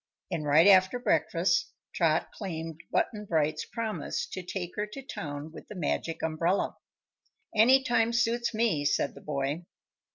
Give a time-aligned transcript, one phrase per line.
[0.31, 5.67] And right after breakfast Trot claimed Button Bright's promise to take her to town with
[5.67, 6.75] the Magic Umbrella.
[7.55, 9.61] "Any time suits me," said the boy.